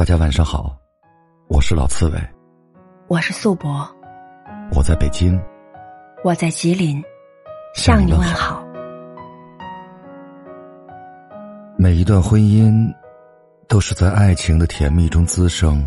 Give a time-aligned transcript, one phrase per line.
[0.00, 0.74] 大家晚上好，
[1.50, 2.18] 我是老刺猬，
[3.06, 3.86] 我是素博，
[4.74, 5.38] 我在北京，
[6.24, 7.04] 我在吉林，
[7.74, 8.66] 向你问好。
[11.76, 12.90] 每一段婚姻
[13.68, 15.86] 都是在爱情的甜蜜中滋生，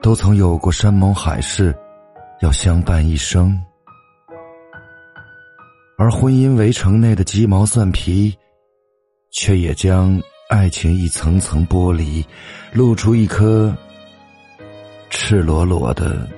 [0.00, 1.76] 都曾有过山盟海誓，
[2.38, 3.60] 要相伴一生。
[5.98, 8.32] 而婚姻围城内的鸡毛蒜皮，
[9.32, 10.22] 却也将。
[10.50, 12.26] 爱情一层层剥离，
[12.72, 13.72] 露出一颗
[15.08, 16.28] 赤裸裸的、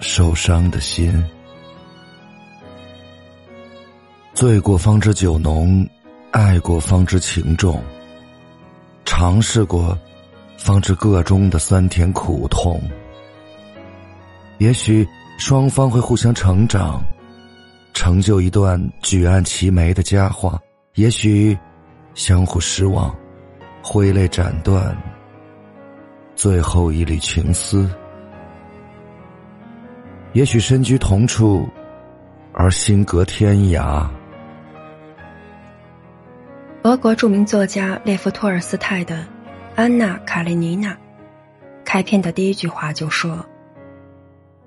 [0.00, 1.24] 受伤的心。
[4.34, 5.88] 醉过方知酒浓，
[6.32, 7.80] 爱过方知情重。
[9.04, 9.96] 尝试过，
[10.56, 12.82] 方知个中的酸甜苦痛。
[14.58, 15.06] 也许
[15.38, 17.00] 双方会互相成长，
[17.94, 20.58] 成就一段举案齐眉的佳话；
[20.96, 21.56] 也许
[22.16, 23.14] 相互失望。
[23.90, 24.94] 挥泪斩断
[26.36, 27.90] 最后一缕情丝。
[30.34, 31.66] 也许身居同处，
[32.52, 34.06] 而心隔天涯。
[36.82, 39.16] 俄国著名作家列夫·托尔斯泰的
[39.74, 40.92] 《安娜·卡列尼娜》
[41.82, 43.42] 开篇的第一句话就说：“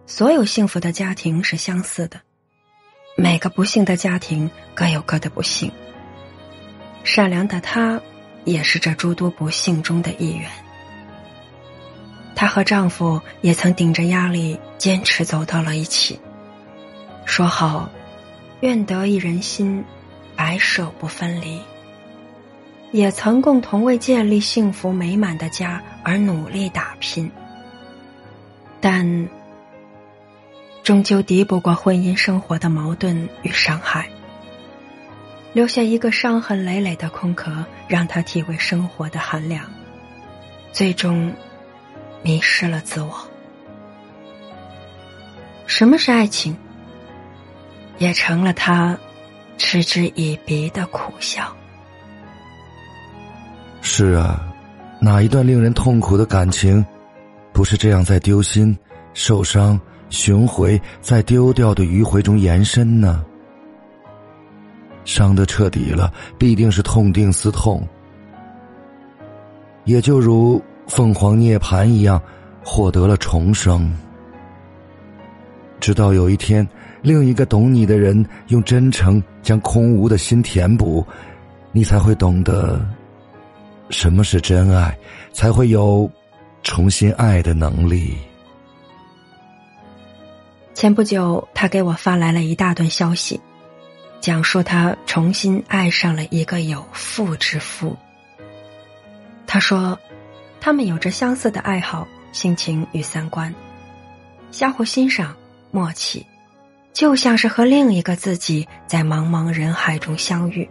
[0.08, 2.19] 所有幸福的家庭是相似的，
[3.16, 5.72] 每个不幸的家庭各有各的不幸。
[7.03, 8.02] 善良的他。”
[8.44, 10.50] 也是这诸多不幸中的一员。
[12.36, 16.20] 她和丈夫也曾顶着压力坚持走到了一起，
[17.25, 17.89] 说好
[18.62, 19.84] 愿得一人心，
[20.36, 21.59] 白首不分离。
[22.92, 27.31] 也曾共同为建立幸福美满的家而努力打拼，
[28.81, 29.30] 但
[30.84, 34.09] 终究敌不过婚姻生活的矛盾与伤害。
[35.53, 37.52] 留下一个伤痕累累的空壳，
[37.88, 39.66] 让他体会生活的寒凉，
[40.71, 41.33] 最终
[42.23, 43.13] 迷失了自我。
[45.66, 46.55] 什么是爱情？
[47.97, 48.97] 也成了他
[49.57, 51.56] 嗤之以鼻的苦笑。
[53.81, 54.41] 是啊，
[55.00, 56.85] 哪一段令人痛苦的感情，
[57.51, 58.78] 不是这样在丢心、
[59.13, 59.79] 受伤、
[60.09, 63.23] 寻回、在丢掉的迂回中延伸呢？
[65.06, 67.88] 伤得彻底了，必定是痛定思痛，
[69.85, 72.22] 也就如凤凰涅槃一样，
[72.63, 73.91] 获得了重生。
[75.79, 76.67] 直到有一天，
[77.01, 81.03] 另一个懂你的人用真诚将空无的心填补，
[81.72, 82.79] 你才会懂得
[83.89, 84.95] 什么是真爱，
[85.33, 86.09] 才会有
[86.62, 88.16] 重新爱的能力。
[90.75, 93.39] 前不久，他给我发来了一大段消息。
[94.21, 97.97] 讲述他重新爱上了一个有妇之夫。
[99.47, 99.99] 他说，
[100.61, 103.53] 他们有着相似的爱好、性情与三观，
[104.51, 105.35] 相互欣赏、
[105.71, 106.23] 默契，
[106.93, 110.69] 就像是和另一个自己在茫茫人海中相遇。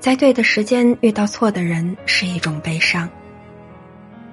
[0.00, 3.08] 在对的时间遇到错的人是一种悲伤，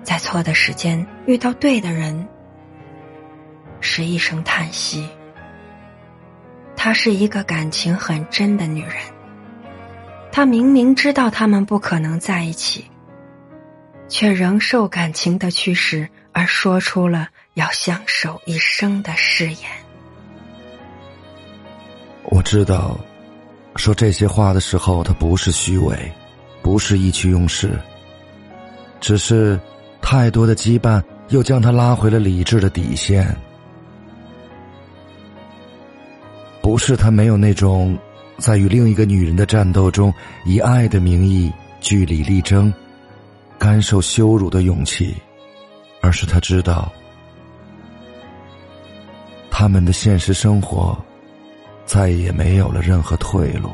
[0.03, 2.27] 在错的时间遇到对的人
[3.81, 5.07] 是一声叹息。
[6.81, 8.93] 她是一个感情很真的女人。
[10.31, 12.85] 她明明知道他们不可能在一起，
[14.07, 19.69] 却仍受感情的驱使而说出了要相守一生的誓言。
[22.23, 22.97] 我知道，
[23.75, 26.09] 说这些话的时候，他不是虚伪，
[26.61, 27.77] 不是意气用事，
[29.01, 29.59] 只是
[30.01, 33.35] 太多的羁绊又将他拉回了理智的底线。
[36.69, 37.97] 不是他没有那种，
[38.37, 40.13] 在与另一个女人的战斗中
[40.45, 42.71] 以爱的名义据理力争、
[43.57, 45.15] 甘受羞辱的勇气，
[45.99, 46.91] 而是他知道，
[49.49, 50.95] 他们的现实生活
[51.87, 53.71] 再也没有了任何退路。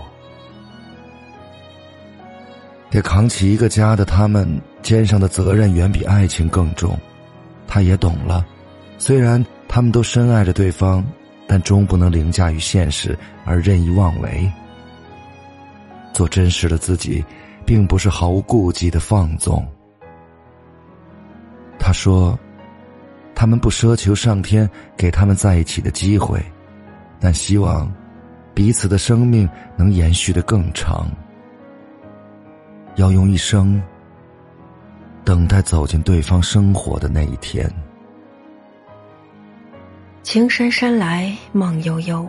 [2.90, 4.50] 得扛起一个家的他们
[4.82, 6.98] 肩上的责任远比爱情更重，
[7.68, 8.46] 他也懂了。
[8.98, 11.06] 虽然他们都深爱着对方。
[11.48, 14.52] 但终不能凌驾于现实而任意妄为。
[16.14, 17.24] 做真实的自己，
[17.66, 19.66] 并不是毫无顾忌的放纵。
[21.78, 22.40] 他说
[23.36, 26.44] ：“他们不奢求上天给他们在一起的机会，
[27.20, 27.94] 但希望
[28.54, 31.08] 彼此的生命能延续的更长。
[32.96, 33.80] 要用一生
[35.24, 37.70] 等待走进对方生活的那一天。”
[40.26, 42.28] 情深深来梦悠悠，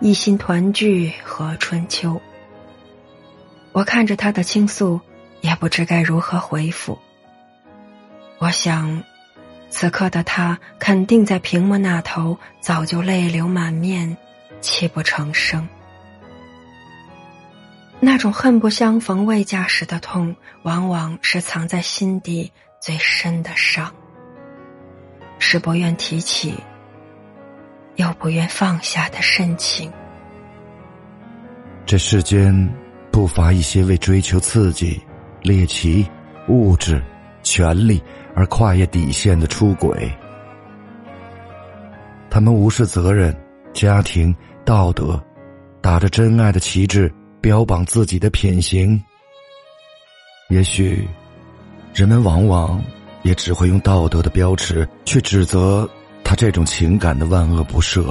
[0.00, 2.20] 一心团聚和春秋。
[3.70, 5.00] 我看着他的倾诉，
[5.40, 6.98] 也不知该如何回复。
[8.38, 9.04] 我想，
[9.70, 14.16] 此刻的他肯定在屏幕那头，早就泪流满面，
[14.60, 15.66] 泣不成声。
[18.00, 22.50] 那种恨不相逢未嫁时的痛，往往是藏在心底
[22.80, 23.94] 最深的伤，
[25.38, 26.52] 是不愿提起，
[27.96, 29.92] 又不愿放下的深情。
[31.84, 32.54] 这世间
[33.10, 35.00] 不乏一些为追求刺激、
[35.42, 36.06] 猎奇、
[36.48, 37.02] 物质、
[37.42, 38.02] 权力
[38.34, 40.10] 而跨越底线的出轨，
[42.30, 43.36] 他们无视责任、
[43.72, 44.34] 家庭、
[44.64, 45.22] 道德，
[45.80, 47.12] 打着真爱的旗帜。
[47.38, 49.00] 标榜自己的品行，
[50.48, 51.06] 也许
[51.94, 52.82] 人们往往
[53.22, 55.88] 也只会用道德的标尺去指责
[56.26, 58.04] 他这种情感的万恶不赦。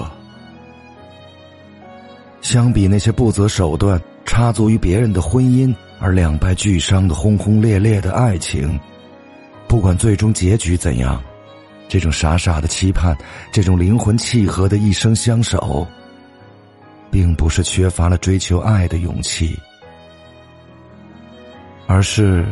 [2.40, 8.80] 相比那些不择手段插足于别人的婚姻而两败俱伤的轰轰烈烈的爱情，
[9.68, 11.22] 不管最终结局怎样，
[11.90, 13.18] 这种傻傻的期盼，
[13.52, 15.86] 这种灵魂契合的一生相守。
[17.12, 19.58] 并不是缺乏了追求爱的勇气，
[21.88, 22.46] 而是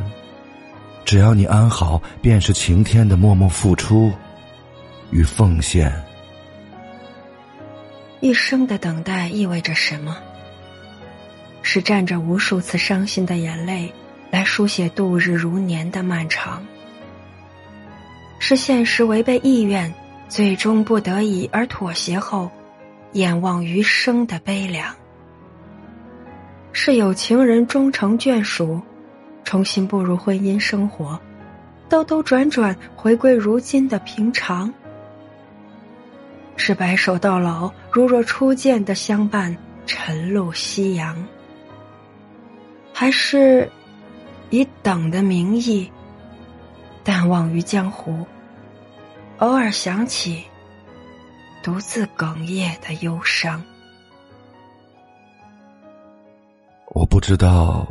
[1.04, 4.10] 只要你安好，便是晴天的默默付出
[5.14, 5.94] 与奉献。
[8.20, 10.18] 一生的等待意味着什么？
[11.62, 13.94] 是蘸着无数次伤心的眼泪
[14.32, 16.66] 来书写度日如年的漫长，
[18.40, 19.94] 是现实违背意愿，
[20.28, 22.50] 最终不得已而妥协后。
[23.14, 24.92] 眼望余生的悲凉，
[26.72, 28.82] 是有情人终成眷属，
[29.44, 31.22] 重新步入婚姻生活，
[31.88, 34.74] 兜兜转转回归如今的平常，
[36.66, 39.54] 是白首到老，如若初见的相伴，
[39.86, 41.28] 晨露夕阳，
[42.94, 43.70] 还是
[44.50, 45.92] 以等的名义
[47.04, 48.26] 淡忘于江湖，
[49.40, 50.42] 偶尔想起。
[51.62, 53.62] 独自哽咽的忧伤。
[56.94, 57.86] 我不知道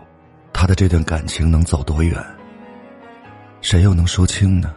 [0.51, 2.19] 他的这段感情能走多远，
[3.61, 4.75] 谁又能说清呢？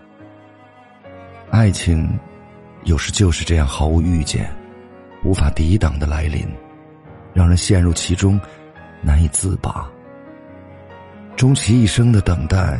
[1.49, 2.19] 爱情
[2.85, 4.49] 有时就是这样毫无预见、
[5.23, 6.47] 无法抵挡的来临，
[7.33, 8.39] 让人陷入其中，
[9.01, 9.89] 难以自拔。
[11.35, 12.79] 终其一生的等待，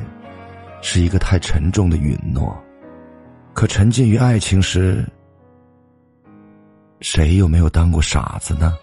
[0.81, 2.55] 是一个太沉重的允诺。
[3.53, 5.03] 可沉浸于爱情时，
[7.01, 8.75] 谁又没有当过傻子呢？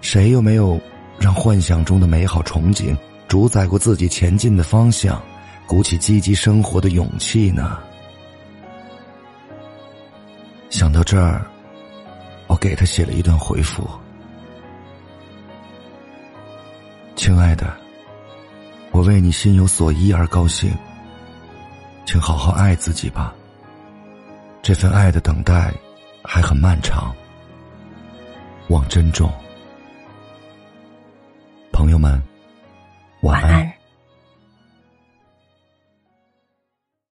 [0.00, 0.80] 谁又没有
[1.18, 2.96] 让幻想中的美好憧憬
[3.26, 5.20] 主宰过自己前进的方向，
[5.66, 7.80] 鼓起积极生活的勇气呢？
[10.78, 11.44] 想到这儿，
[12.46, 13.84] 我给他写了一段回复
[17.18, 17.76] ：“亲爱的，
[18.92, 20.70] 我为你心有所依而高兴，
[22.06, 23.34] 请好好爱自己吧。
[24.62, 25.74] 这份爱的等待。”
[26.30, 27.14] 还很漫长，
[28.68, 29.32] 望珍重。
[31.72, 32.22] 朋友们，
[33.22, 33.77] 晚安。